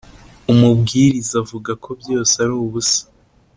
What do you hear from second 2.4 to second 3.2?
ari ubusa